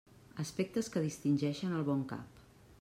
[0.43, 2.45] Aspectes que distingeixen el bon cap.